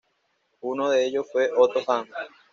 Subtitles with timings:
[0.63, 2.09] Uno de ellos fue Otto Hahn.